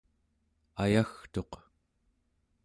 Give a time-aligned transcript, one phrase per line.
[0.83, 1.51] ayagtuq